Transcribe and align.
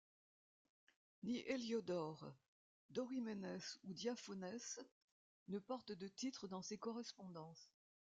Ni 1.21 1.41
Héliodore, 1.41 2.33
Dorymenes 2.89 3.61
ou 3.83 3.93
Diophanes 3.93 4.79
ne 5.47 5.59
portent 5.59 5.91
de 5.91 6.07
titre 6.07 6.47
dans 6.47 6.63
ces 6.63 6.79
correspondances. 6.79 7.69